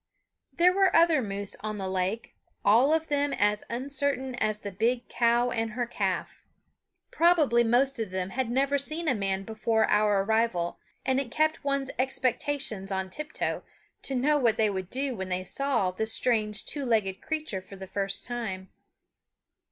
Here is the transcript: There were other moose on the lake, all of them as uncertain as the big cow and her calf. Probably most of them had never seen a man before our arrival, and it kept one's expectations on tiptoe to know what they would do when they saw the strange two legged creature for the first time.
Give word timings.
There 0.51 0.73
were 0.73 0.95
other 0.95 1.21
moose 1.21 1.55
on 1.59 1.77
the 1.77 1.87
lake, 1.87 2.35
all 2.65 2.91
of 2.91 3.07
them 3.07 3.33
as 3.33 3.63
uncertain 3.69 4.33
as 4.33 4.61
the 4.61 4.71
big 4.71 5.07
cow 5.07 5.51
and 5.51 5.73
her 5.73 5.85
calf. 5.85 6.43
Probably 7.11 7.63
most 7.63 7.99
of 7.99 8.09
them 8.09 8.31
had 8.31 8.49
never 8.49 8.79
seen 8.79 9.07
a 9.07 9.13
man 9.13 9.43
before 9.43 9.85
our 9.85 10.23
arrival, 10.23 10.79
and 11.05 11.19
it 11.19 11.29
kept 11.29 11.63
one's 11.63 11.91
expectations 11.99 12.91
on 12.91 13.11
tiptoe 13.11 13.61
to 14.01 14.15
know 14.15 14.39
what 14.39 14.57
they 14.57 14.71
would 14.71 14.89
do 14.89 15.15
when 15.15 15.29
they 15.29 15.43
saw 15.43 15.91
the 15.91 16.07
strange 16.07 16.65
two 16.65 16.83
legged 16.83 17.21
creature 17.21 17.61
for 17.61 17.75
the 17.75 17.85
first 17.85 18.23
time. 18.25 18.69